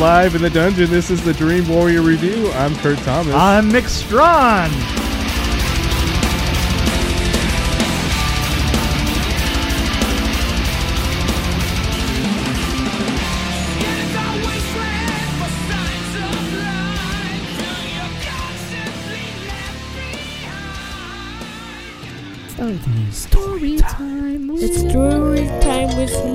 [0.00, 0.88] live in the dungeon.
[0.88, 2.50] This is the Dream Warrior Review.
[2.52, 3.34] I'm Kurt Thomas.
[3.34, 4.70] I'm Mick Strawn.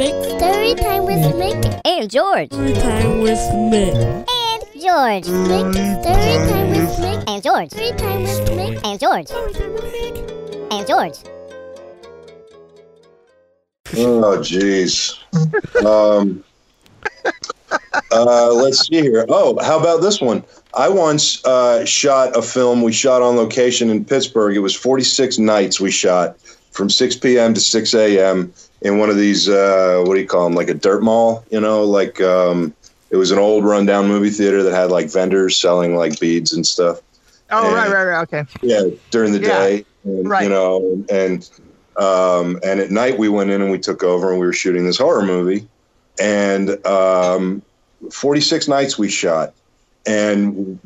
[0.05, 0.37] Mick.
[0.37, 1.81] Story time with Mick.
[1.85, 2.51] And George.
[2.51, 3.39] Story time with
[3.71, 3.95] Mick.
[4.29, 5.25] And George.
[5.25, 5.73] Mick.
[6.03, 7.23] Story time with Mick.
[7.27, 7.71] And George.
[7.71, 8.85] Story time with Mick.
[8.85, 9.27] And George.
[9.27, 10.71] Story time with Mick.
[10.71, 11.13] And George.
[13.97, 15.17] Oh, jeez.
[15.85, 16.43] um,
[18.11, 19.25] uh, let's see here.
[19.29, 20.43] Oh, how about this one?
[20.75, 22.83] I once uh, shot a film.
[22.83, 24.55] We shot on location in Pittsburgh.
[24.55, 26.39] It was 46 nights we shot
[26.71, 27.53] from 6 p.m.
[27.53, 28.53] to 6 a.m.
[28.85, 31.59] in one of these, uh, what do you call them, like a dirt mall, you
[31.59, 32.71] know, like um,
[33.09, 36.65] it was an old rundown movie theater that had like vendors selling like beads and
[36.67, 36.99] stuff.
[37.49, 38.21] Oh, And- right, right, right.
[38.21, 38.43] Okay.
[38.61, 40.43] Yeah, during the Yeah, day, and, right.
[40.43, 41.49] You know, and
[41.97, 44.85] um, and at night we went in and we took over and we were shooting
[44.85, 45.67] this horror movie,
[46.19, 47.63] and um,
[48.11, 49.55] 46 nights we shot,
[50.05, 50.79] and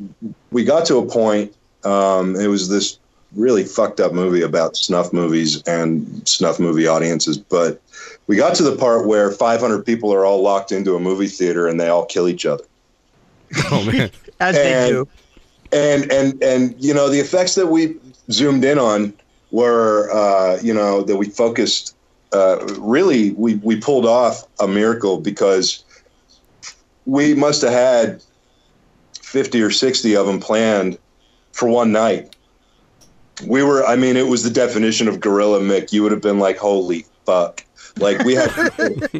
[0.52, 1.54] we got to a point.
[1.84, 2.98] Um, it was this
[3.34, 7.80] really fucked up movie about snuff movies and snuff movie audiences, but
[8.30, 11.66] we got to the part where 500 people are all locked into a movie theater
[11.66, 12.62] and they all kill each other
[13.72, 14.08] oh man.
[14.40, 15.08] As they And- do.
[15.72, 17.96] and and and you know the effects that we
[18.30, 19.12] zoomed in on
[19.50, 21.96] were uh, you know that we focused
[22.32, 25.84] uh, really we we pulled off a miracle because
[27.06, 28.22] we must have had
[29.20, 30.98] 50 or 60 of them planned
[31.50, 32.36] for one night
[33.44, 36.38] we were i mean it was the definition of guerrilla mick you would have been
[36.38, 37.64] like holy fuck
[37.98, 38.50] like we had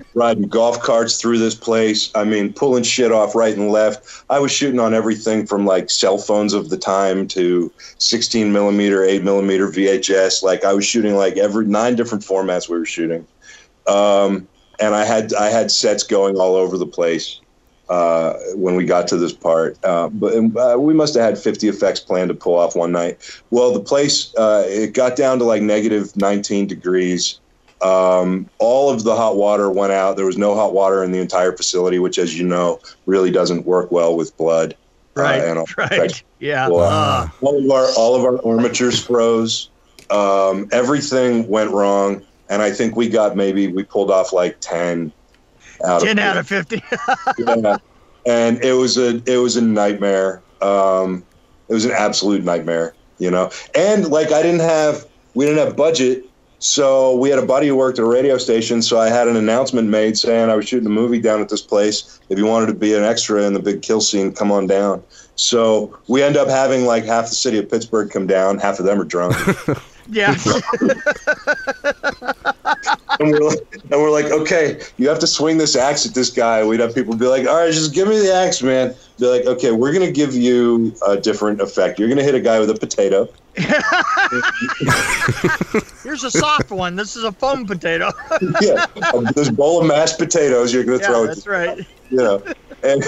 [0.14, 4.38] riding golf carts through this place i mean pulling shit off right and left I
[4.38, 9.24] was shooting on everything from like cell phones of the time to 16 millimeter, 8
[9.24, 10.44] millimeter VHS.
[10.44, 13.26] Like I was shooting like every nine different formats we were shooting,
[13.88, 14.46] um,
[14.78, 17.40] and I had I had sets going all over the place
[17.88, 19.76] uh, when we got to this part.
[19.84, 23.18] Uh, but uh, we must have had 50 effects planned to pull off one night.
[23.50, 27.40] Well, the place uh, it got down to like negative 19 degrees.
[27.82, 30.16] Um, all of the hot water went out.
[30.16, 33.64] There was no hot water in the entire facility, which, as you know, really doesn't
[33.66, 34.74] work well with blood.
[35.16, 35.42] uh, Right.
[35.42, 36.22] and all- right.
[36.38, 36.68] Yeah.
[36.68, 39.68] Well, Uh, all of our all of our armatures froze.
[40.10, 45.12] Um, everything went wrong, and I think we got maybe we pulled off like ten
[45.84, 46.82] out 10 of out of 50.
[47.38, 47.76] yeah.
[48.26, 50.42] and it was a it was a nightmare.
[50.62, 51.24] Um,
[51.68, 53.50] it was an absolute nightmare, you know.
[53.74, 56.24] And like I didn't have we didn't have budget,
[56.60, 58.82] so we had a buddy who worked at a radio station.
[58.82, 61.62] So I had an announcement made saying I was shooting a movie down at this
[61.62, 62.20] place.
[62.28, 65.02] If you wanted to be an extra in the big kill scene, come on down.
[65.36, 68.58] So we end up having like half the city of Pittsburgh come down.
[68.58, 69.34] Half of them are drunk.
[70.10, 70.36] yeah.
[73.20, 76.30] and we're like, and we're like, okay, you have to swing this axe at this
[76.30, 76.64] guy.
[76.64, 78.94] We'd have people be like, all right, just give me the axe, man.
[79.18, 81.98] Be like, okay, we're gonna give you a different effect.
[81.98, 83.28] You're gonna hit a guy with a potato.
[86.02, 86.96] Here's a soft one.
[86.96, 88.10] This is a foam potato.
[88.62, 88.86] Yeah,
[89.34, 90.72] this bowl of mashed potatoes.
[90.72, 91.26] You're gonna yeah, throw it.
[91.28, 91.86] that's right.
[92.10, 92.42] You know,
[92.82, 93.04] and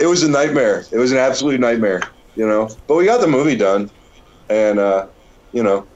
[0.00, 0.84] it was a nightmare.
[0.90, 2.02] It was an absolute nightmare.
[2.34, 3.90] You know, but we got the movie done,
[4.48, 5.06] and uh,
[5.52, 5.86] you know,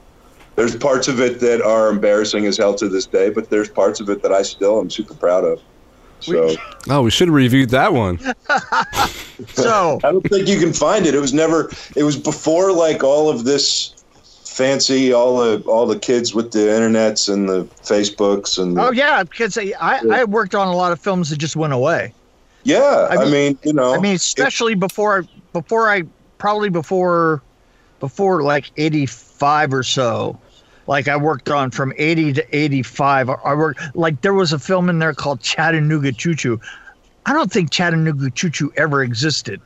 [0.55, 3.99] there's parts of it that are embarrassing as hell to this day, but there's parts
[3.99, 5.61] of it that I still am super proud of.
[6.19, 6.55] So.
[6.89, 8.17] Oh, we should have reviewed that one.
[9.53, 11.15] So, I don't think you can find it.
[11.15, 11.69] It was never.
[11.95, 13.95] It was before like all of this
[14.45, 18.91] fancy, all the all the kids with the internets and the Facebooks and the, oh,
[18.91, 22.13] yeah, because I, I, I worked on a lot of films that just went away.
[22.63, 23.07] yeah.
[23.09, 26.03] I I mean- mean, you know, I mean, especially before before I
[26.37, 27.41] probably before
[28.01, 30.37] before like 85 or so.
[30.87, 33.29] Like I worked on from 80 to 85.
[33.29, 36.59] I- I worked like there was a film in there called Chattanooga Choo Choo.
[37.25, 39.61] I don't think Chattanooga Choo Choo ever existed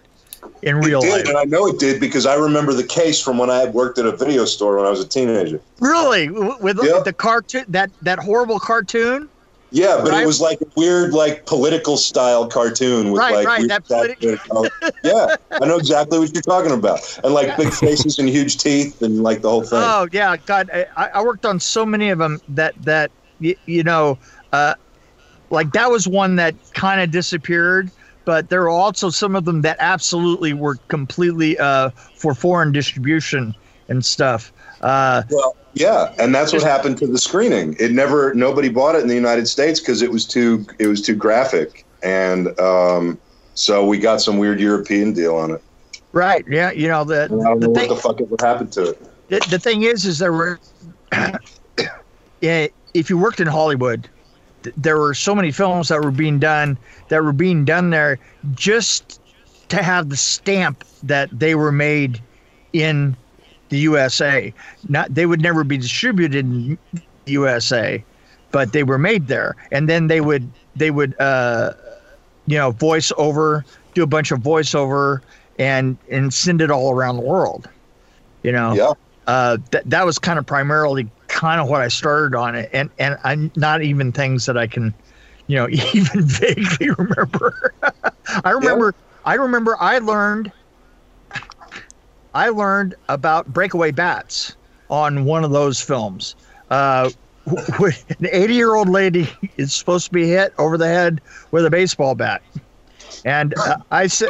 [0.62, 1.28] in it real did, life.
[1.30, 3.98] and I know it did because I remember the case from when I had worked
[3.98, 5.60] at a video store when I was a teenager.
[5.80, 7.00] Really, with Yeah.
[7.00, 9.30] the cartoon that that horrible cartoon.
[9.76, 10.24] Yeah, but Right.
[10.24, 14.72] it was like a weird, like political style cartoon with Right, like right, that politi-
[15.04, 19.02] yeah, I know exactly what you're talking about, and like big faces and huge teeth
[19.02, 19.82] and like the whole thing.
[19.82, 20.86] Oh yeah, God, I,
[21.16, 24.18] I worked on so many of them that that you, you know,
[24.54, 24.76] uh,
[25.50, 27.92] like that was one that kind of disappeared.
[28.24, 33.54] But there were also some of them that absolutely were completely uh, for foreign distribution
[33.90, 34.54] and stuff.
[34.86, 37.76] Uh, Well, yeah, and that's what happened to the screening.
[37.80, 41.02] It never nobody bought it in the United States because it was too it was
[41.02, 43.18] too graphic, and um,
[43.56, 45.62] So we got some weird European deal on it.
[46.12, 46.46] Right.
[46.48, 46.72] Yeah.
[46.72, 47.90] You know the And I don't the thing.
[47.90, 49.02] what the fuck ever happened to it.
[49.30, 50.60] the, the thing is, is there were,
[52.42, 54.08] yeah, if you worked in Hollywood,
[54.78, 56.78] there were so many films that were being done
[57.10, 58.20] that were being done there
[58.54, 59.20] just
[59.70, 62.22] to have the stamp that they were made
[62.74, 63.16] in
[63.70, 64.54] the USA.
[64.88, 68.06] Not they would never be distributed in the USA,
[68.52, 71.74] but they were made there, and then they would they would uh,
[72.46, 75.22] you know voice over, do a bunch of voiceover,
[75.58, 77.70] and and send it all around the world.
[78.44, 78.94] You know Yeah.
[79.28, 82.90] uh, that that was kind of primarily kind of what I started on it, and
[82.98, 84.94] and I'm not even things that I can,
[85.48, 87.54] you know, even vaguely remember.
[88.44, 88.96] I remember,
[89.26, 90.52] I remember, I learned,
[92.36, 94.56] I learned about breakaway bats
[94.90, 96.36] on one of those films.
[96.70, 97.10] Uh,
[97.48, 101.22] an 80 year old lady is supposed to be hit over the head
[101.52, 102.42] with a baseball bat.
[103.24, 104.30] And uh, I said,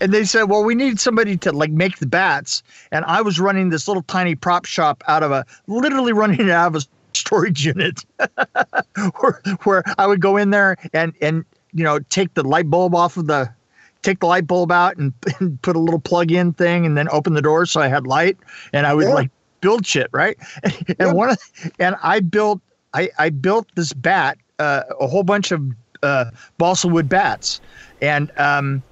[0.00, 2.62] and they said, well, we need somebody to like make the bats.
[2.90, 6.50] And I was running this little tiny prop shop out of a, literally running it
[6.50, 8.04] out of a storage unit,
[9.20, 12.94] where where I would go in there and and you know take the light bulb
[12.94, 13.52] off of the,
[14.02, 17.08] take the light bulb out and, and put a little plug in thing, and then
[17.10, 18.38] open the door so I had light,
[18.72, 19.14] and I would Yeah.
[19.14, 19.30] like
[19.60, 20.36] build shit right.
[20.98, 21.14] And Yeah.
[21.14, 21.38] one of,
[21.78, 22.60] and I built
[22.94, 25.62] I I built this bat, uh, a whole bunch of
[26.02, 26.26] uh,
[26.58, 27.60] balsa wood bats,
[28.00, 28.82] and um,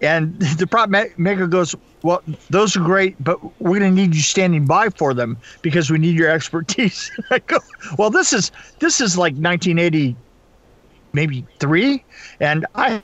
[0.00, 4.22] and the prop maker goes, well, those are great, but we're going to need you
[4.22, 7.10] standing by for them because we need your expertise.
[7.30, 7.58] I go,
[7.98, 10.16] well, this is this is like 1980,
[11.12, 12.04] maybe three,
[12.40, 13.02] and I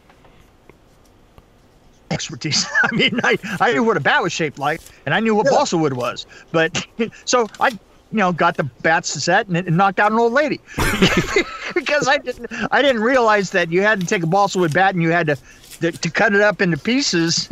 [2.11, 2.67] expertise.
[2.85, 5.47] I mean, I, I knew what a bat was shaped like, and I knew what
[5.47, 5.53] Yeah.
[5.59, 6.87] balsa wood was, but
[7.25, 7.79] so I.
[8.11, 10.63] You know, got the bats to set and, and knocked out an old lady
[11.75, 12.47] because I didn't.
[12.71, 15.27] I didn't realize that you had to take a balsa wood bat and you had
[15.27, 15.37] to
[15.81, 17.51] to, to cut it up into pieces.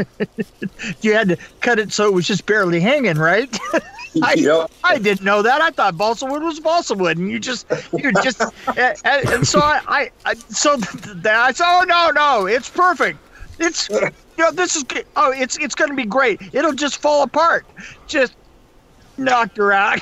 [1.02, 3.54] you had to cut it so it was just barely hanging, right?
[4.22, 4.70] I, Yep.
[4.82, 5.60] I didn't know that.
[5.60, 8.40] I thought balsa wood was balsa wood, and you just you just
[8.78, 13.18] and, and, so I, I, I so th- I said, oh no no, it's perfect.
[13.58, 13.90] It's
[14.36, 15.06] you know this is good.
[15.16, 16.40] oh it's it's going to be great.
[16.52, 17.66] It'll just fall apart.
[18.06, 18.34] Just
[19.16, 19.98] knocked her out.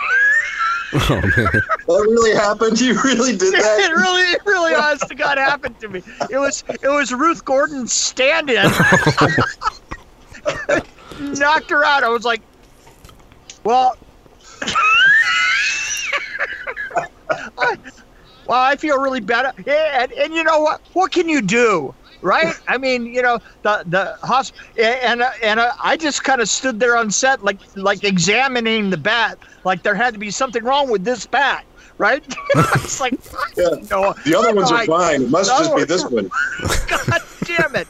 [0.95, 1.35] Oh man.
[1.87, 2.81] That really happened.
[2.81, 3.93] You really did it that.
[3.95, 6.03] really, it really, honest to God, happened to me.
[6.31, 8.57] It was, it was Ruth Gordon's stand-in.
[11.39, 12.05] Knocked her out.
[12.05, 12.41] I was like,
[13.65, 13.99] well,
[17.59, 17.77] I,
[18.47, 19.55] well, I feel really bad.
[19.67, 20.81] And, and you know what?
[20.95, 21.95] What can you do?
[22.25, 22.55] Right?
[22.69, 26.49] I mean, you know, the the hospital, and uh, and uh, I just kind of
[26.49, 30.65] stood there on set, like like examining the bat, like there had to be something
[30.65, 31.67] wrong with this bat,
[31.99, 32.25] right?
[32.57, 33.13] it's like,
[33.59, 33.77] Yeah.
[33.91, 35.25] no, The other ones are fine.
[35.25, 36.31] It must just be this one.
[36.89, 37.89] God damn it!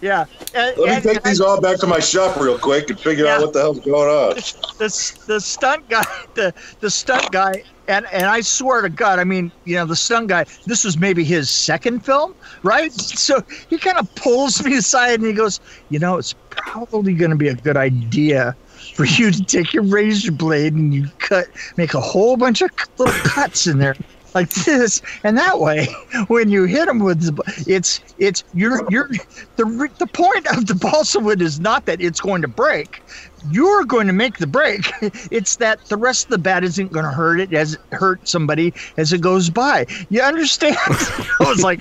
[0.00, 2.90] Yeah, and, Let me and- take and these all back to my shop real quick
[2.90, 4.36] and figure out what the hell's going on.
[4.78, 6.04] the the stunt guy,
[6.34, 9.96] the the stunt guy, and and I swear to God, I mean, you know, the
[9.96, 10.44] stunt guy.
[10.66, 12.92] This was maybe his second film, right?
[13.16, 17.30] So he kind of pulls me aside and he goes, you know, it's probably going
[17.30, 18.54] to be a good idea
[18.94, 22.70] for you to take your razor blade and you cut, make a whole bunch of
[22.98, 23.96] little cuts in there.
[24.36, 25.86] Like this and that way,
[26.28, 29.08] when you hit them with the, it's it's you're you're
[29.56, 33.02] the the point of the balsa wood is not that it's going to break
[33.50, 34.92] you're going to make the break.
[35.30, 38.72] It's that the rest of the bat isn't going to hurt it as hurt somebody
[38.96, 39.86] as it goes by.
[40.08, 40.76] You understand?
[40.86, 41.80] I was like,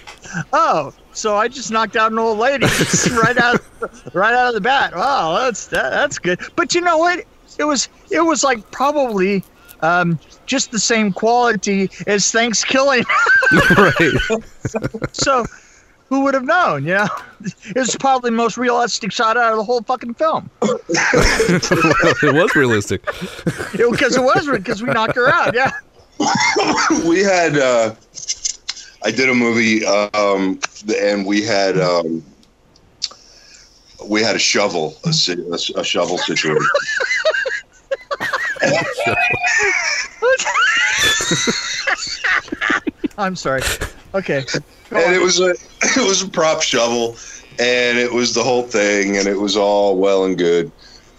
[0.54, 2.66] oh, so I just knocked out an old lady
[3.12, 3.62] right out,
[4.14, 4.96] right out of the bat.
[4.96, 6.40] Wow, that's that, that's good.
[6.56, 7.26] But you know what?
[7.60, 9.44] It was it was like probably
[9.86, 13.04] um, just the same quality as Thanksgiving.
[13.77, 14.13] right.
[15.12, 15.46] so
[16.10, 16.86] who would have known?
[16.86, 17.08] You know,
[17.42, 20.50] it was probably the most realistic shot out of the whole fucking film.
[20.62, 23.04] it was realistic.
[23.74, 25.54] because it was because we knocked her out.
[25.54, 25.72] Yeah.
[27.06, 27.94] we had uh
[29.04, 30.58] i did a movie um
[30.98, 32.24] and we had um
[34.08, 36.58] we had a shovel a, a, a shovel situation
[43.17, 43.62] I'm sorry.
[44.13, 44.44] Okay.
[44.89, 45.13] Go and on.
[45.13, 45.50] it was a
[45.82, 47.15] it was a prop shovel
[47.60, 50.72] and it was the whole thing and it was all well and good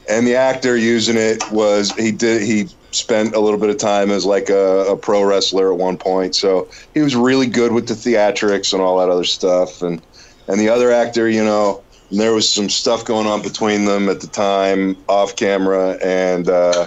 [0.08, 4.10] and the actor using it was he did he spent a little bit of time
[4.10, 7.88] as like a, a pro wrestler at one point so he was really good with
[7.88, 10.00] the theatrics and all that other stuff and
[10.48, 14.20] and the other actor you know there was some stuff going on between them at
[14.20, 16.86] the time off camera and uh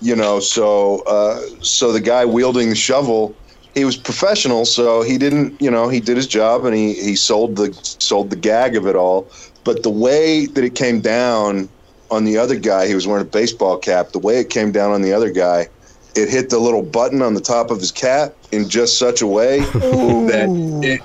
[0.00, 3.34] you know so uh so the guy wielding the shovel
[3.78, 7.14] he was professional, so he didn't, you know, he did his job and he he
[7.14, 9.30] sold the sold the gag of it all.
[9.64, 11.68] But the way that it came down
[12.10, 14.10] on the other guy, he was wearing a baseball cap.
[14.10, 15.68] The way it came down on the other guy,
[16.16, 19.26] it hit the little button on the top of his cap in just such a
[19.26, 20.48] way that
[20.82, 21.00] it,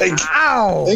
[0.00, 0.86] like, Ow!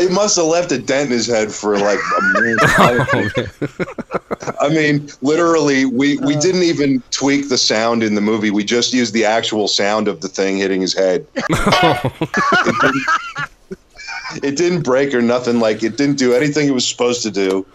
[0.00, 2.60] It must have left a dent in his head for like a minute.
[2.80, 4.54] Oh, man.
[4.60, 8.50] I mean, literally, we, we didn't even tweak the sound in the movie.
[8.50, 11.26] We just used the actual sound of the thing hitting his head.
[11.36, 15.60] it, didn't, it didn't break or nothing.
[15.60, 17.66] Like, it didn't do anything it was supposed to do.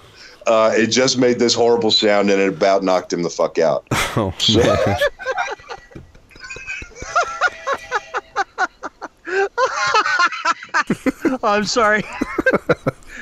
[0.45, 3.85] Uh, it just made this horrible sound and it about knocked him the fuck out.
[4.15, 4.97] Oh, man.
[11.25, 12.03] Oh, I'm sorry.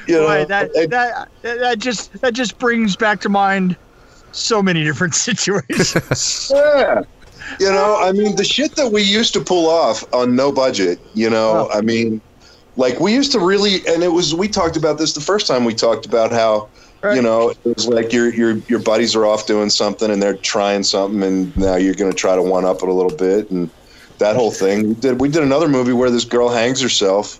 [0.07, 3.75] You know, Boy, that, and- that that just that just brings back to mind
[4.31, 6.51] so many different situations.
[6.53, 7.03] Yeah.
[7.59, 10.99] You know, I mean, the shit that we used to pull off on no budget,
[11.13, 11.77] you know, Oh.
[11.77, 12.19] I mean,
[12.77, 15.65] like we used to really, and it was, we talked about this the first time
[15.65, 16.69] we talked about how,
[17.13, 20.37] you know, it was like your, your, your buddies are off doing something and they're
[20.37, 23.51] trying something and now you're going to try to one up it a little bit.
[23.51, 23.69] And
[24.19, 27.39] that whole thing we did, we did another movie where this girl hangs herself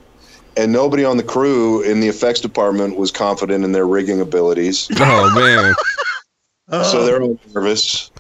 [0.58, 4.89] and nobody on the crew in the effects department was confident in their rigging abilities.
[5.00, 5.74] Oh, man.
[6.86, 8.12] So they're all nervous.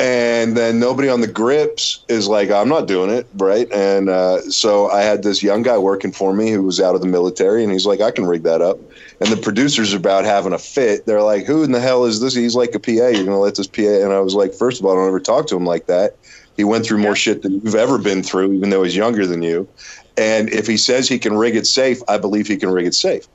[0.00, 3.70] And then nobody on the grips is like, I'm not doing it, right?
[3.70, 7.02] And uh, so I had this young guy working for me who was out of
[7.02, 8.78] the military, and he's like, I can rig that up.
[9.20, 11.04] And the producers are about having a fit.
[11.04, 12.34] They're like, Who in the hell is this?
[12.34, 13.08] He's like a PA.
[13.08, 13.82] You're gonna let this PA?
[13.82, 16.16] And I was like, First of all, I don't ever talk to him like that.
[16.56, 19.42] He went through more shit than you've ever been through, even though he's younger than
[19.42, 19.68] you.
[20.16, 22.94] And if he says he can rig it safe, I believe he can rig it
[22.94, 23.26] safe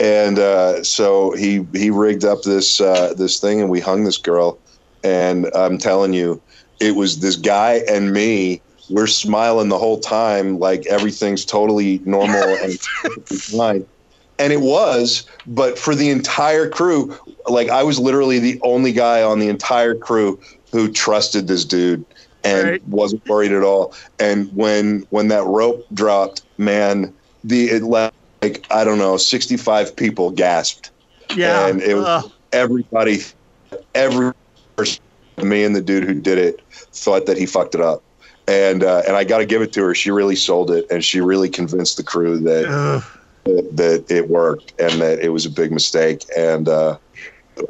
[0.00, 4.18] and uh, so he he rigged up this uh, this thing, and we hung this
[4.18, 4.60] girl.
[5.02, 6.42] And I'm telling you,
[6.80, 8.62] it was this guy and me.
[8.90, 12.78] We're smiling the whole time, like everything's totally normal and
[13.28, 13.86] fine.
[14.38, 17.14] And it was, but for the entire crew,
[17.48, 20.40] like I was literally the only guy on the entire crew
[20.72, 22.06] who trusted this dude
[22.48, 22.86] and Right.
[22.86, 23.94] wasn't worried at all.
[24.18, 27.14] And when when that rope dropped, man,
[27.44, 30.90] the it left like I don't know, 65 people gasped.
[31.34, 31.66] yeah.
[31.66, 32.32] And it was Ugh.
[32.52, 33.18] everybody,
[33.94, 34.32] every
[34.76, 34.98] person,
[35.42, 36.60] me and the dude who did it
[36.94, 38.02] thought that he fucked it up.
[38.46, 39.94] And uh, and I got to give it to her.
[39.94, 42.66] She really sold it, and she really convinced the crew that
[43.44, 46.24] that, that it worked and that it was a big mistake.
[46.36, 46.98] And uh,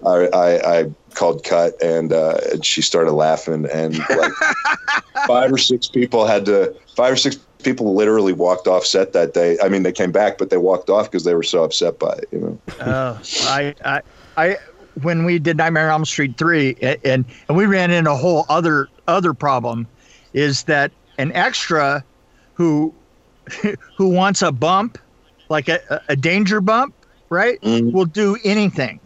[0.06, 0.84] I, I, I
[1.18, 4.32] called cut, and, uh, and she started laughing, and like
[5.26, 6.74] five or six people had to.
[6.96, 9.58] Five or six people literally walked off set that day.
[9.62, 12.12] I mean, they came back, but they walked off because they were so upset by
[12.12, 12.28] it.
[12.32, 12.60] You know.
[12.80, 14.02] Uh, I, I,
[14.36, 14.56] I,
[15.02, 18.46] when we did Nightmare on Elm Street three, and and we ran into a whole
[18.48, 19.86] other other problem,
[20.32, 22.04] is that an extra,
[22.54, 22.94] who,
[23.96, 24.98] who wants a bump,
[25.48, 26.94] like a, a danger bump,
[27.30, 27.92] right, Mhm.
[27.92, 29.00] will do anything,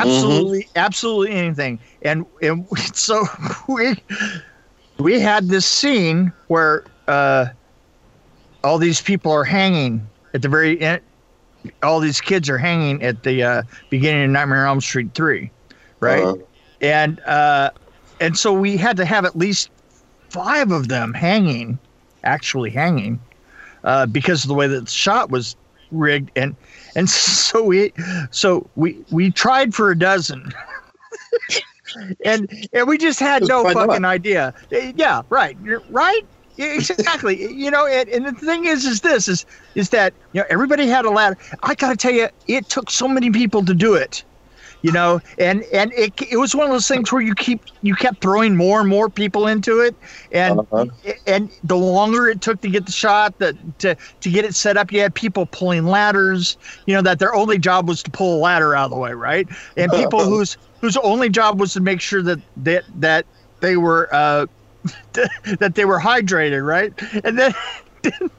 [0.00, 3.24] absolutely, absolutely anything, and and so
[3.68, 3.94] we
[4.98, 7.46] we had this scene where uh,
[8.64, 11.00] all these people are hanging at the very end
[11.82, 15.50] all these kids are hanging at the uh, beginning of Nightmare on Elm Street three,
[16.00, 16.22] right?
[16.22, 16.36] Uh-huh.
[16.80, 17.70] And uh,
[18.20, 19.70] and so we had to have at least
[20.28, 21.78] five of them hanging,
[22.24, 23.18] actually hanging,
[23.84, 25.56] uh, because of the way that the shot was
[25.90, 26.54] rigged, and
[26.96, 27.92] and so we
[28.30, 30.52] so we we tried for a dozen.
[32.24, 34.54] and and we just had no fucking idea.
[34.72, 35.56] Eh, Yeah, right.
[35.62, 36.22] You're right.
[36.58, 37.52] Exactly.
[37.52, 40.86] you know, and, and the thing is, is this is is that you know everybody
[40.86, 41.36] had a ladder.
[41.62, 44.24] I got to tell you, it took so many people to do it.
[44.86, 47.96] You know, and and it it was one of those things where you keep you
[47.96, 49.96] kept throwing more and more people into it,
[50.30, 50.86] and Uh-huh.
[51.26, 54.76] and the longer it took to get the shot, that to to get it set
[54.76, 56.56] up, you had people pulling ladders.
[56.86, 59.12] You know that their only job was to pull a ladder out of the way,
[59.12, 59.48] right?
[59.76, 63.26] And people whose whose only job was to make sure that that that
[63.60, 64.46] they were uh,
[65.58, 66.92] that they were hydrated, right?
[67.24, 67.52] And then.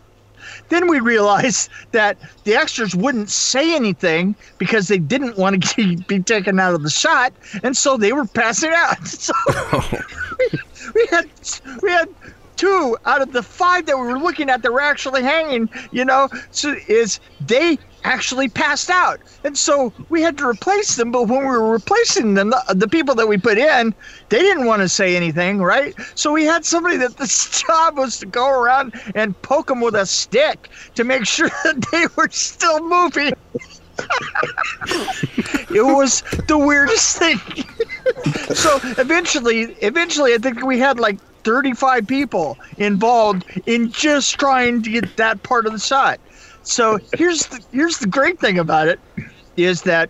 [0.69, 6.23] Then we realized that the extras wouldn't say anything because they didn't want to be
[6.23, 7.33] taken out of the shot,
[7.63, 8.97] and so they were passing out.
[9.07, 9.33] So
[10.39, 10.59] we,
[10.95, 11.25] we had
[11.81, 12.07] we had
[12.57, 15.69] two out of the five that we were looking at that were actually hanging.
[15.91, 21.11] You know, so is they actually passed out, and so we had to replace them.
[21.11, 23.93] But when we were replacing them, the, the people that we put in,
[24.29, 25.95] they didn't want to say anything, right?
[26.15, 29.95] So we had somebody that the job was to go around and poke them with
[29.95, 33.33] a stick to make sure that they were still moving.
[35.69, 37.39] it was the weirdest thing.
[38.55, 41.17] so eventually, eventually, I think we had like
[41.47, 46.19] 35 people involved in just trying to get that part of the shot.
[46.63, 48.99] So here's the, here's the great thing about it
[49.55, 50.09] is that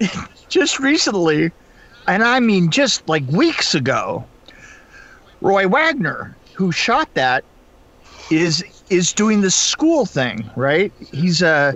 [0.48, 1.52] just recently,
[2.08, 4.24] and I mean just like weeks ago,
[5.42, 7.44] Roy Wagner, who shot that,
[8.30, 10.90] is is doing the school thing, right?
[11.12, 11.72] He's uh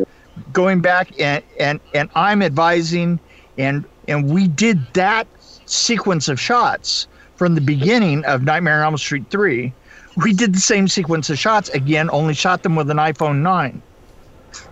[0.52, 3.20] going back and and and I'm advising
[3.58, 5.28] and and we did that
[5.66, 9.72] sequence of shots from the beginning of Nightmare on Elm Street 3.
[10.16, 13.82] We did the same sequence of shots again, only shot them with an iPhone 9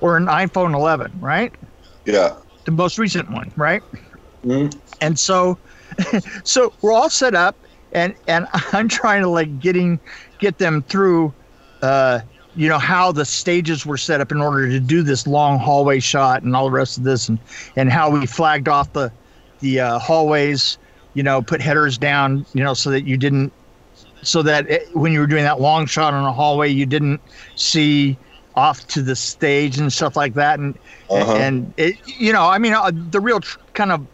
[0.01, 1.55] or an iPhone 11, right?
[2.07, 2.37] Yeah.
[2.65, 3.83] The most recent one, right?
[4.45, 4.75] Mhm.
[5.01, 5.59] And so
[6.45, 7.57] so we're all set up
[7.93, 10.01] and and I'm trying to like getting
[10.39, 11.35] get them through
[11.83, 12.21] uh
[12.55, 16.01] you know how the stages were set up in order to do this long hallway
[16.01, 17.39] shot and all the rest of this and
[17.77, 19.13] and how we flagged off the
[19.61, 20.79] the uh, hallways
[21.15, 23.53] you know put headers down you know so that you didn't
[24.23, 27.21] so that it, when you were doing that long shot on a hallway you didn't
[27.57, 28.19] see
[28.57, 30.77] off to the stage and stuff like that and
[31.11, 31.33] Uh-huh.
[31.35, 34.07] and it you know i mean uh, the real tr- kind of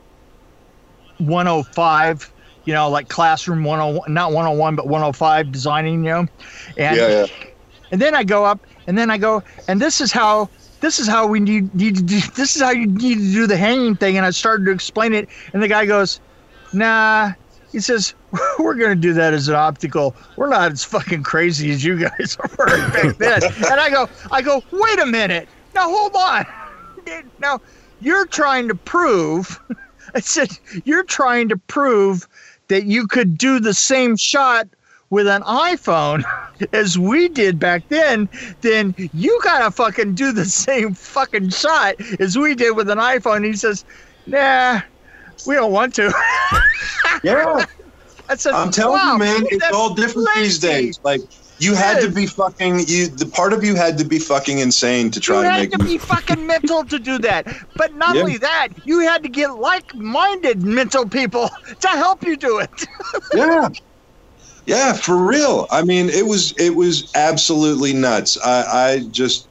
[1.18, 2.32] 105
[2.64, 6.26] you know like classroom 101 not 101 but 105 designing you know
[6.76, 7.26] and Yeah, yeah.
[7.90, 10.48] and then i go up and then i go and this is how
[10.80, 13.46] this is how we need, need to do this is how you need to do
[13.46, 16.20] the hanging thing and i started to explain it and the guy goes
[16.72, 17.32] nah.
[17.72, 18.14] He says
[18.58, 20.16] we're going to do that as an optical.
[20.36, 23.42] We're not as fucking crazy as you guys were back then.
[23.44, 25.48] And i go i go wait a minute.
[25.74, 26.46] Now hold on.
[27.38, 27.60] Now
[28.00, 29.60] you're trying to prove
[30.14, 30.48] i said
[30.84, 32.26] you're trying to prove
[32.68, 34.66] that you could do the same shot
[35.10, 36.22] with an iphone
[36.72, 38.28] as we did back then
[38.62, 43.44] then you gotta fucking do the same fucking shot as we did with an iphone.
[43.44, 43.84] He says
[44.26, 44.80] nah
[45.46, 46.12] we don't want to
[47.22, 47.64] Yeah.
[48.28, 50.98] I said, I'm telling wow, you, man, it's all different these days.
[51.02, 51.20] Like
[51.58, 53.08] you had to be fucking you.
[53.08, 55.72] The part of you had to be fucking insane to You try to had make.
[55.72, 57.46] to be fucking mental to do that.
[57.76, 58.22] But not Yeah.
[58.22, 61.50] only that, you had to get like-minded mental people
[61.80, 62.70] to help you do it.
[63.34, 63.68] yeah,
[64.66, 65.66] yeah, for real.
[65.70, 68.38] I mean, it was it was absolutely nuts.
[68.44, 69.48] I, I just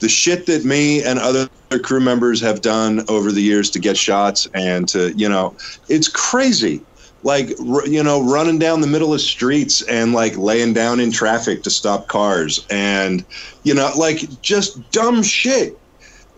[0.00, 3.96] the shit that me and other crew members have done over the years to get
[3.98, 5.54] shots and to you know,
[5.88, 6.80] it's crazy.
[7.22, 11.12] Like r- you know, running down the middle of streets and like laying down in
[11.12, 13.26] traffic to stop cars and
[13.64, 15.74] you know, like just dumb shit.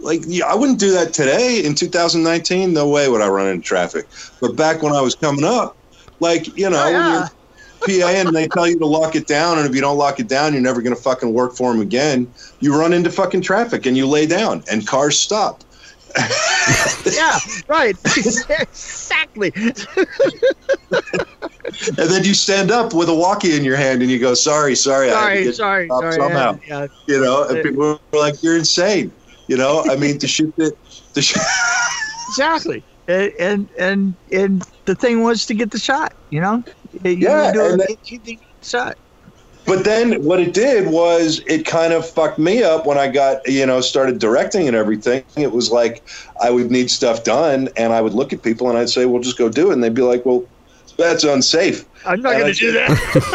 [0.01, 2.73] Like I wouldn't do that today in 2019.
[2.73, 4.07] No way would I run into traffic.
[4.41, 5.77] But back when I was coming up,
[6.19, 7.29] like you know, Oh, yeah.
[7.81, 10.29] PA and they tell you to lock it down, and if you don't lock it
[10.29, 12.33] down, you're never going to fucking work for them again.
[12.61, 15.63] You run into fucking traffic and you lay down, and cars stop.
[17.13, 17.39] yeah,
[17.69, 17.97] right.
[18.17, 19.53] exactly.
[21.97, 24.75] And then you stand up with a walkie in your hand and you go, "Sorry,
[24.75, 26.13] sorry, I Sorry, get sorry, sorry.
[26.13, 29.13] somehow." Yeah, You know, and people were like, "You're insane."
[29.47, 30.73] You know, I mean, to shoot the,
[31.15, 31.37] the sh-
[32.29, 32.85] exactly.
[33.11, 36.15] And, and and the thing was to get the shot.
[36.31, 36.65] You know,
[37.03, 38.97] you Yeah, do and it, you get the shot.
[39.67, 43.47] But then what it did was it kind of fucked me up when I got,
[43.47, 45.23] you know, started directing and everything.
[45.37, 46.03] It was like
[46.41, 49.23] I would need stuff done and I would look at people and I'd say, well,
[49.23, 49.75] just go do it.
[49.75, 50.45] And they'd be like, well,
[50.97, 51.87] that's unsafe.
[52.05, 52.91] I'm not going to do that.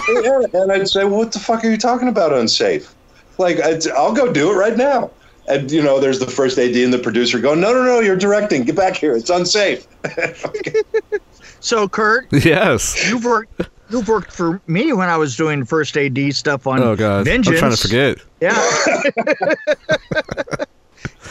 [0.54, 2.94] Yeah, and I'd say, well, what the fuck are you talking about unsafe?
[3.38, 5.12] Like, I'd, I'll go do it right now.
[5.48, 8.16] And, you know, there's the first AD and the producer going, no, no, no, you're
[8.16, 8.64] directing.
[8.64, 9.16] Get back here.
[9.16, 9.88] It's unsafe.
[11.62, 13.10] So, Kurt, Yes.
[13.10, 13.60] you've worked.
[13.90, 17.26] You've worked for me when I was doing first AD stuff on Oh god.
[17.26, 17.56] Vengeance.
[17.56, 18.18] I'm trying to forget.
[18.40, 18.54] Yeah.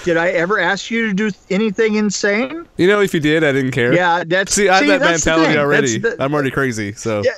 [0.04, 2.66] Did I ever ask you to do anything insane?
[2.76, 3.92] You know, if you did, I didn't care.
[3.94, 5.98] Yeah, that's See, I have that mentality already.
[5.98, 6.92] The- I'm already crazy.
[6.92, 7.30] So, Yeah.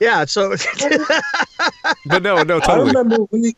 [0.00, 0.50] yeah, so
[2.06, 2.86] but no, no, I totally.
[2.88, 3.54] remember we,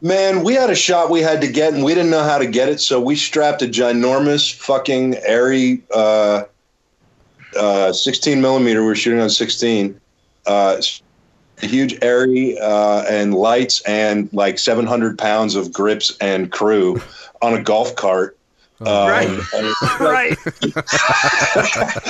[0.00, 2.46] man, we had a shot we had to get, and we didn't know how to
[2.46, 6.44] get it, so we strapped a ginormous fucking ARRI uh,
[7.56, 8.80] uh, 16 millimeter.
[8.80, 10.00] We were shooting on 16,
[10.46, 10.80] uh,
[11.62, 17.00] a huge ARRI uh, and lights, and like 700 pounds of grips and crew
[17.42, 18.37] on a golf cart.
[18.80, 19.28] Um, Right.
[19.54, 20.36] and- right.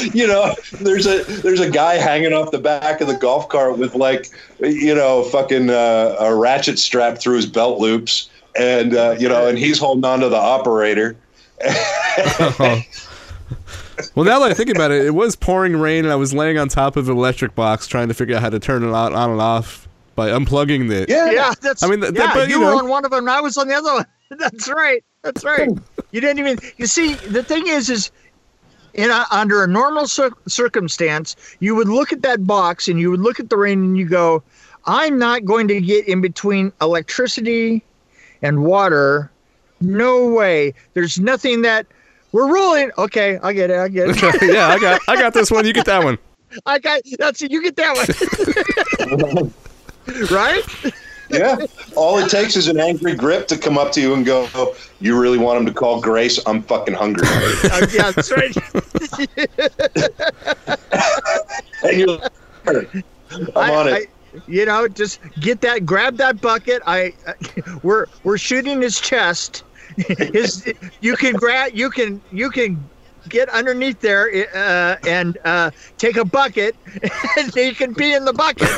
[0.14, 3.78] you know, there's a there's a guy hanging off the back of the golf cart
[3.78, 4.28] with like,
[4.60, 8.28] you know, fucking uh, a ratchet strap through his belt loops,
[8.58, 11.16] and uh, you know, and he's holding on to the operator.
[14.14, 16.58] well, now that I think about it, it was pouring rain, and I was laying
[16.58, 19.14] on top of an electric box trying to figure out how to turn it on,
[19.14, 21.08] on and off by unplugging it.
[21.08, 21.82] Yeah, Yeah, that's.
[21.82, 23.56] I mean, th- yeah, but, you, you were on one of them, and I was
[23.56, 24.06] on the other one.
[24.38, 25.02] That's right.
[25.28, 25.68] That's right.
[26.10, 26.58] You didn't even.
[26.78, 28.10] You see, the thing is, is
[28.94, 33.10] in a, under a normal cir- circumstance, you would look at that box and you
[33.10, 34.42] would look at the rain and you go,
[34.86, 37.84] I'm not going to get in between electricity
[38.40, 39.30] and water.
[39.82, 40.72] No way.
[40.94, 41.86] There's nothing that
[42.32, 42.90] we're ruling.
[42.96, 43.78] Okay, I get it.
[43.78, 44.42] I get it.
[44.50, 45.66] yeah, I got I got this one.
[45.66, 46.16] You get that one.
[46.66, 47.50] I got that's it.
[47.50, 47.94] You get that
[49.36, 49.52] one.
[50.30, 50.64] right?
[51.28, 51.56] Yeah.
[51.96, 55.20] All it takes is an angry grip to come up to you and go, "You
[55.20, 56.38] really want him to call Grace?
[56.46, 57.28] I'm fucking hungry."
[57.70, 58.56] Uh, yeah, that's right.
[61.84, 62.32] and you're like,
[62.66, 63.04] I'm
[63.56, 63.92] I- on it.
[63.92, 64.06] I-
[64.46, 66.82] you know, just get that, grab that bucket.
[66.86, 67.12] I,
[67.82, 69.64] we're we're shooting his chest.
[69.96, 72.78] His, you can grab, you can, you can
[73.30, 76.76] get underneath there uh, and uh, take a bucket,
[77.38, 78.68] and you can pee in the bucket.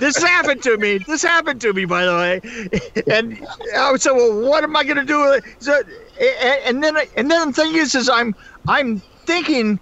[0.00, 0.98] This happened to me.
[0.98, 2.40] This happened to me, by the way.
[3.10, 3.38] And
[3.76, 5.56] I said, "Well, what am I going to do?" with it?
[5.60, 5.80] So,
[6.20, 8.34] and, and then, and then the thing is, is I'm,
[8.68, 9.78] I'm thinking,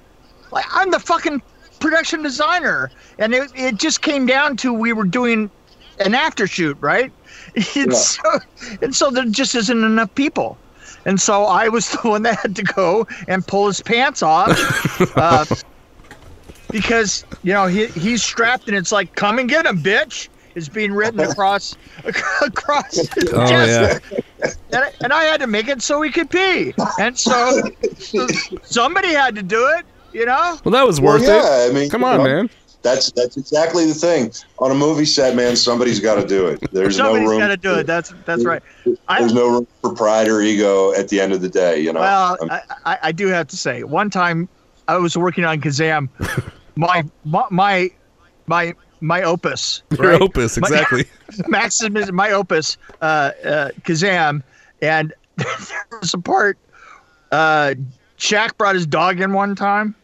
[0.51, 1.43] like, I'm the fucking
[1.81, 5.51] production designer, and it, it just came down to we were doing
[5.99, 7.13] an after shoot, right?
[7.77, 7.95] And, Yeah.
[7.95, 8.41] so,
[8.83, 10.59] and so there just isn't enough people.
[11.05, 14.59] And so I was the one that had to go and pull his pants off.
[15.17, 15.45] Uh,
[16.71, 20.29] because, you know, he, he's strapped and it's like, come and get him, bitch.
[20.55, 21.75] Is being written across
[22.43, 24.03] across oh, his Oh chest.
[24.71, 26.75] And, I, and I had to make it so he could pee.
[26.99, 27.63] And so,
[27.97, 28.29] so
[28.63, 30.59] somebody had to do it, you know?
[30.63, 31.71] Well, that was Well, worth yeah, it.
[31.71, 32.51] I mean, Come on, know, man.
[32.83, 34.33] That's that's exactly the thing.
[34.59, 36.61] On a movie set, man, somebody's got to do it.
[36.73, 37.41] There's Somebody's no room.
[37.41, 37.87] got to do it.
[37.87, 38.63] That's that's right.
[39.09, 41.81] I- There's no room for pride or ego at the end of the day.
[41.81, 42.01] You know.
[42.01, 44.49] Well, um, I, I, I do have to say, one time
[44.89, 46.09] I was working on Kazaam,
[46.77, 47.91] my my my
[48.47, 50.21] my, my opus, Your right?
[50.21, 51.05] opus, My- exactly.
[51.49, 54.43] Maximus, my opus, uh, uh, Kazaam,
[54.81, 55.47] and there
[56.01, 56.59] was a part.
[57.31, 57.75] Uh,
[58.19, 59.95] Shaq brought his dog in one time,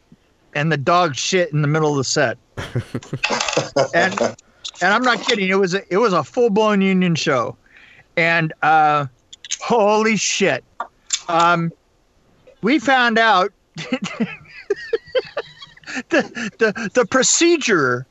[0.54, 2.38] and the dog shit in the middle of the set.
[3.94, 4.18] and
[4.80, 5.48] and I'm not kidding.
[5.48, 7.56] It was a, it was a full blown union show,
[8.16, 9.06] and uh,
[9.60, 10.64] holy shit,
[11.28, 11.72] um,
[12.62, 13.52] we found out
[16.08, 18.06] the, the the procedure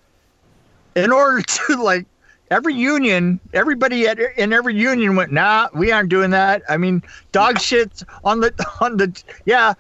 [0.96, 2.06] in order to like
[2.50, 6.64] every union, everybody at, in every union went, nah, we aren't doing that.
[6.70, 9.74] I mean, dog shit on the on the yeah,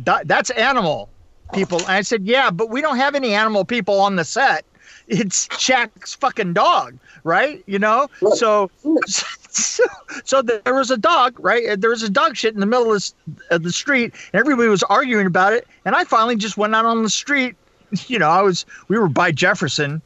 [0.00, 1.08] that, that's animal
[1.52, 1.78] people.
[1.80, 4.64] And I said, yeah, but we don't have any animal people on the set.
[5.08, 7.62] It's Shaq's fucking dog, right?
[7.66, 8.70] You know, so.
[9.62, 9.84] So,
[10.24, 11.78] so there was a dog, right?
[11.78, 13.14] There was a dog shit in the middle of, this,
[13.50, 15.66] of the street, and everybody was arguing about it.
[15.84, 17.56] And I finally just went out on the street.
[18.06, 20.00] You know, I was we were by Jefferson,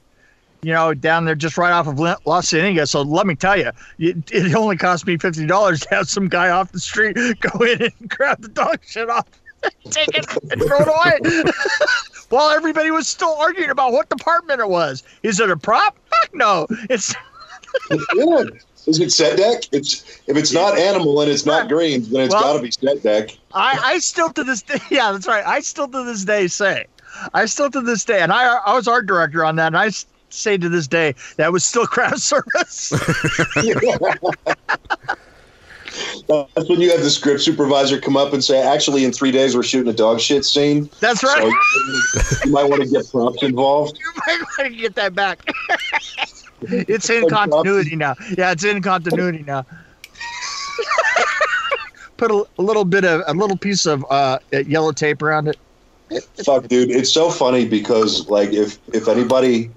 [0.62, 2.90] you know, down there just right off of Lo- Los Angeles.
[2.90, 6.28] So let me tell you, it, it only cost me fifty dollars to have some
[6.28, 9.26] guy off the street go in and grab the dog shit off,
[9.90, 11.52] take it, and throw it away.
[12.30, 15.04] While everybody was still arguing about what department it was.
[15.22, 15.96] Is it a prop?
[16.10, 16.66] Fuck no.
[16.90, 17.14] It's
[18.16, 18.44] yeah.
[18.86, 19.64] Is it set deck?
[19.72, 22.70] It's if it's not animal and it's not greens, then it's Well- got to be
[22.70, 23.36] set deck.
[23.52, 25.44] I, I still to this day, yeah, that's right.
[25.46, 26.86] I still to this day say,
[27.34, 29.90] I still to this day, and I I was art director on that, and I
[30.28, 32.90] say to this day that was still craft service.
[36.28, 39.56] That's when you have the script supervisor come up and say, "Actually, in three days,
[39.56, 41.52] we're shooting a dog shit scene, That's so right.
[42.44, 45.38] you might want to get props involved." you might want to get that back.
[46.88, 48.14] it's in continuity now.
[48.36, 49.64] Yeah, it's in continuity now.
[52.16, 55.58] Put a, a little bit of a little piece of uh, yellow tape around it.
[56.44, 59.70] Fuck, dude, it's so funny because like if if anybody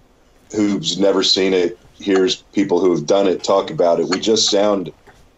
[0.55, 4.49] who's never seen it hears people who have done it talk about it, we just
[4.49, 4.91] sound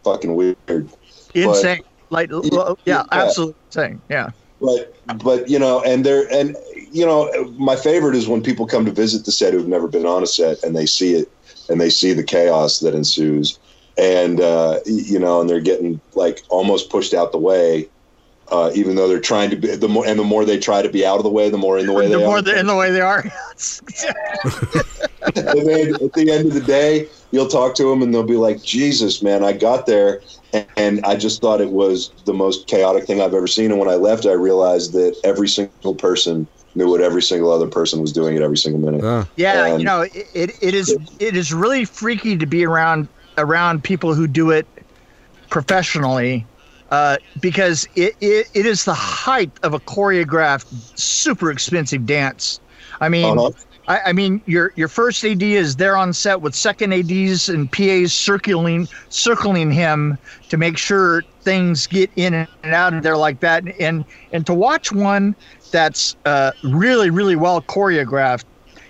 [0.03, 0.89] fucking weird.
[1.33, 1.81] Insane.
[2.11, 3.03] Like, l- l- yeah, Yeah.
[3.11, 4.01] absolutely insane.
[4.09, 4.29] Yeah.
[4.59, 6.55] But but you know, and they're and
[6.91, 10.05] you know, my favorite is when people come to visit the set who've never been
[10.05, 11.31] on a set and they see it
[11.69, 13.57] and they see the chaos that ensues,
[13.97, 17.87] and uh, you know, and they're getting like almost pushed out the way.
[18.51, 20.89] Uh, even though they're trying to be the more and the more they try to
[20.89, 22.41] be out of the way, the more in the way the they more are.
[22.41, 23.23] they're in the way they are.
[25.35, 28.35] and then at the end of the day, you'll talk to them and they'll be
[28.35, 32.67] like, Jesus, man, I got there and, and I just thought it was the most
[32.67, 33.71] chaotic thing I've ever seen.
[33.71, 37.67] And when I left, I realized that every single person knew what every single other
[37.67, 39.03] person was doing at every single minute.
[39.03, 39.27] Ah.
[39.35, 43.09] Yeah, you Um, know, it, it, it is it is really freaky to be around
[43.37, 44.67] around people who do it
[45.49, 46.47] professionally,
[46.89, 52.59] uh, because it, it, it is the height of a choreographed, super expensive dance.
[52.99, 53.51] I mean, Uh-huh.
[53.87, 57.71] I, I mean, your your first AD is there on set with second ADs and
[57.71, 60.17] PAs circling circling him
[60.49, 63.63] to make sure things get in and out of there like that.
[63.79, 65.35] And and to watch one
[65.71, 68.43] that's uh, really really well choreographed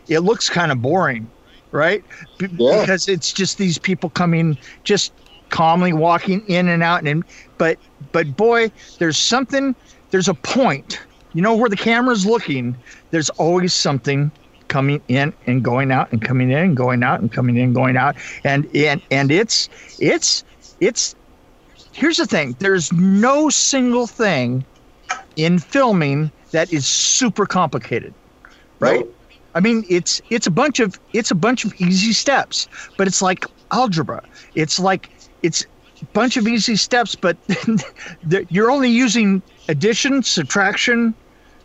[0.07, 1.31] it looks kind of boring,
[1.71, 2.03] right?
[2.37, 2.81] B- Yeah.
[2.81, 5.13] Because it's just these people coming, just
[5.49, 7.23] calmly walking in and out, and
[7.57, 7.77] but
[8.11, 9.75] but boy, there's something.
[10.11, 10.99] There's a point.
[11.33, 12.75] You know where the camera's looking.
[13.11, 14.31] There's always something
[14.67, 17.75] coming in and going out and coming in and going out and coming in and
[17.75, 18.15] going out
[18.45, 19.67] and and and it's
[19.99, 20.43] it's
[20.79, 21.13] it's
[21.93, 24.65] here's the thing there's no single thing
[25.35, 28.15] in filming that is super complicated
[28.79, 29.05] right?
[29.05, 29.15] Nope.
[29.55, 33.21] i mean it's it's a bunch of it's a bunch of easy steps but it's
[33.21, 34.21] like algebra.
[34.55, 35.09] It's like
[35.43, 35.63] it's
[36.01, 37.37] a bunch of easy steps but
[38.49, 41.15] you're only using addition subtraction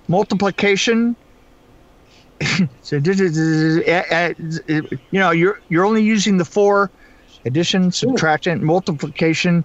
[0.09, 1.17] multiplication.
[2.81, 3.21] So you
[5.13, 6.93] know you're you're only using the four
[7.45, 9.65] addition subtraction multiplication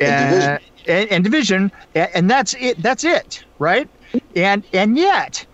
[0.00, 0.54] And division.
[0.54, 3.88] uh, and, and division a- and that's it that's it right
[4.36, 5.46] and and yet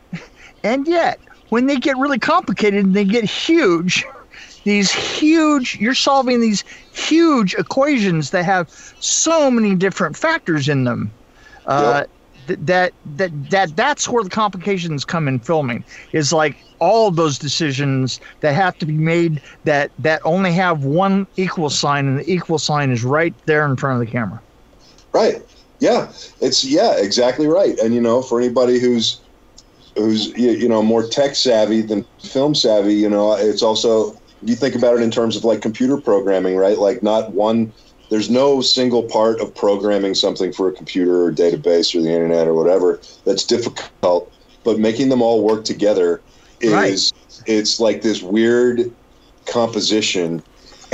[0.63, 4.05] and yet when they get really complicated and they get huge
[4.65, 11.13] these huge you're solving these huge equations that have so many different factors in them
[11.67, 12.05] uh,
[12.47, 17.17] th- that that that that's where the complications come in filming is like all of
[17.17, 22.19] those decisions that have to be made that that only have one equal sign and
[22.19, 24.43] the equal sign is right there in front of the camera
[25.13, 25.43] Right.
[25.81, 26.13] Yeah.
[26.41, 27.79] It's yeah, exactly right.
[27.79, 29.21] And you know, for anybody who's
[29.97, 34.75] who's you, know more tech savvy than film savvy, you know, it's also you think
[34.75, 36.79] about it in terms of like computer programming, right?
[36.79, 37.73] Like not one
[38.11, 42.47] there's no single part of programming something for a computer or database or the internet
[42.47, 44.33] or whatever that's difficult,
[44.63, 46.23] but making them all work together
[46.61, 47.01] is Right.
[47.47, 48.95] it's like this weird
[49.47, 50.43] composition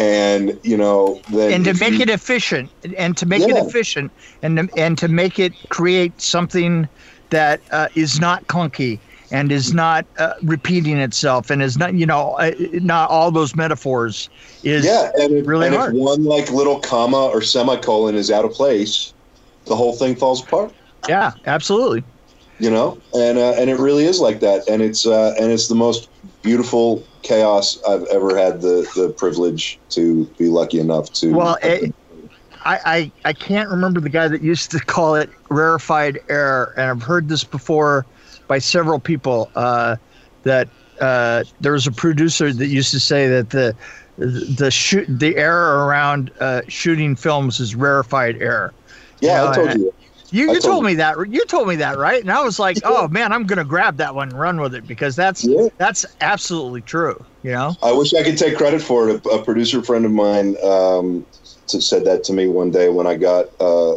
[0.00, 3.50] and you know then and to make you- it efficient and to make Yeah.
[3.50, 6.88] it efficient and to, and to make it create something
[7.30, 12.06] that uh, is not clunky and is not uh, repeating itself and is not you
[12.06, 14.28] know uh, not all those metaphors
[14.62, 15.94] is yeah, and, if, really and hard.
[15.94, 19.14] if one like little comma or semicolon is out of place,
[19.66, 20.74] the whole thing falls apart.
[21.08, 22.04] yeah absolutely
[22.58, 25.68] You know, and uh, and it really is like that, and it's uh, and it's
[25.68, 26.10] the most
[26.42, 31.32] beautiful chaos I've ever had the the privilege to be lucky enough to.
[31.32, 31.94] Well, it,
[32.64, 36.90] I, I I can't remember the guy that used to call it rarefied air, and
[36.90, 38.06] I've heard this before
[38.48, 39.50] by several people.
[39.54, 39.96] Uh,
[40.42, 40.68] that
[41.00, 43.74] uh, there was a producer that used to say that the
[44.16, 48.72] the shoot the air around uh, shooting films is rarefied air.
[49.20, 49.94] yeah, no, I told you.
[50.32, 52.78] You, you told told me that you told me that right, and I was like,
[52.84, 55.68] oh man, I'm gonna grab that one and run with it because that's Yeah.
[55.78, 57.24] that's absolutely true.
[57.42, 57.74] You know.
[57.82, 59.26] I wish I could take credit for it.
[59.26, 61.26] A, a producer friend of mine um,
[61.66, 63.96] said that to me one day when I got uh,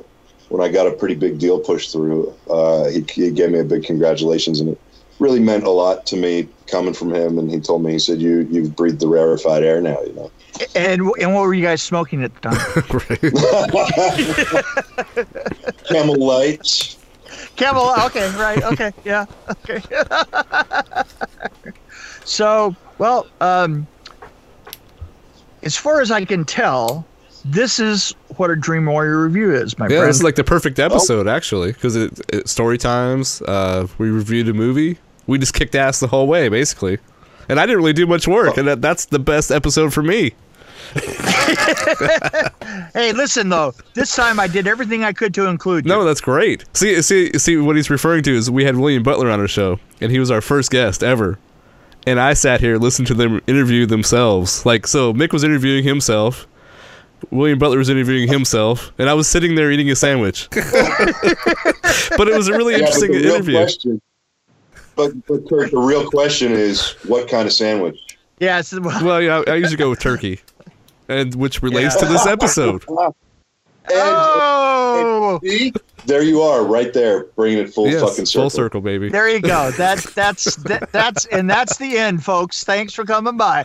[0.50, 2.36] when I got a pretty big deal pushed through.
[2.50, 4.82] Uh, he, he gave me a big congratulations, and it
[5.20, 7.38] really meant a lot to me coming from him.
[7.38, 10.32] And he told me, he said, "You you've breathed the rarefied air now." You know.
[10.76, 12.58] And and what were you guys smoking at the time?
[15.90, 16.98] Camel lights.
[17.56, 17.94] Camel.
[18.06, 18.64] Okay, right.
[18.64, 19.26] Okay, yeah.
[19.50, 19.82] Okay.
[22.26, 23.88] so, well, um,
[25.64, 27.06] as far as I can tell,
[27.46, 30.10] this is what a Dream Warrior review is, my Yeah, friend.
[30.10, 33.42] this is like the perfect episode actually because it, it story times.
[33.42, 34.98] Uh, we reviewed a movie.
[35.28, 36.98] We just kicked ass the whole way basically,
[37.50, 40.34] and I didn't really do much work, and that, that's the best episode for me.
[42.94, 43.74] hey, listen though.
[43.94, 45.90] This time I did everything I could to include you.
[45.90, 46.66] No, that's great.
[46.74, 47.58] See, see, see.
[47.58, 50.30] What he's referring to is we had William Butler on our show, and he was
[50.32, 51.40] our first guest ever.
[52.06, 54.66] And I sat here listened to them interview themselves.
[54.66, 56.48] Like, so Mick was interviewing himself,
[57.32, 60.48] William Butler was interviewing himself, and I was sitting there eating a sandwich.
[60.52, 63.54] but it was a really Yeah, but interesting the real interview.
[63.56, 64.02] question.
[64.96, 67.98] But, but Kurt, the real question is, what kind of sandwich?
[68.40, 68.60] Yeah.
[68.60, 70.40] It's, well, Well, yeah, I usually go with turkey,
[71.08, 72.84] and which relates to this episode.
[73.86, 75.74] And oh, see,
[76.06, 78.44] there you are, right there, bringing it full yes, fucking circle.
[78.44, 79.10] full circle, baby.
[79.10, 79.72] there you go.
[79.72, 82.64] That's that's that, that's and that's the end, folks.
[82.64, 83.62] Thanks for coming by.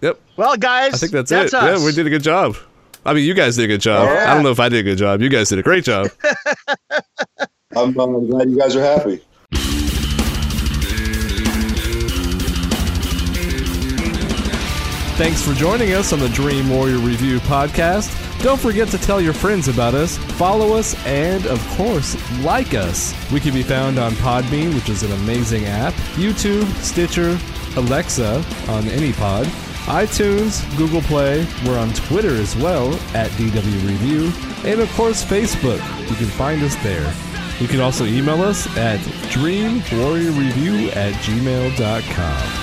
[0.00, 0.20] Yep.
[0.36, 1.56] Well, guys, I think that's, that's it.
[1.56, 1.80] Us.
[1.80, 2.56] Yeah, we did a good job.
[3.04, 4.08] I mean, you guys did a good job.
[4.08, 4.30] Yeah.
[4.30, 5.22] I don't know if I did a good job.
[5.22, 6.08] You guys did a great job.
[7.76, 9.22] I'm, uh, I'm glad you guys are happy.
[15.16, 18.16] Thanks for joining us on the Dream Warrior Review podcast.
[18.42, 23.14] Don't forget to tell your friends about us, follow us, and of course, like us.
[23.30, 27.38] We can be found on Podbean, which is an amazing app, YouTube, Stitcher,
[27.76, 29.46] Alexa on any pod,
[29.90, 31.44] iTunes, Google Play.
[31.66, 34.32] We're on Twitter as well at DW Review,
[34.64, 35.80] and of course, Facebook.
[36.08, 37.12] You can find us there.
[37.58, 42.59] You can also email us at dreamwarriorreview at gmail.com.